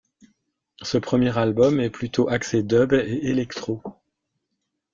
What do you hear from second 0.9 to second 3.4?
premier album est plutôt axé dub et